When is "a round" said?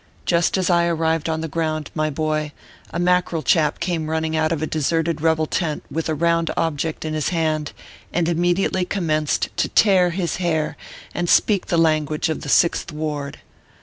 6.09-6.49